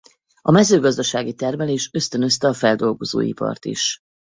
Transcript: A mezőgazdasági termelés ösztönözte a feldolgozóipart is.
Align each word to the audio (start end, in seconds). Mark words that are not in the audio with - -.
A 0.41 0.51
mezőgazdasági 0.51 1.33
termelés 1.33 1.89
ösztönözte 1.93 2.47
a 2.47 2.53
feldolgozóipart 2.53 3.65
is. 3.65 3.99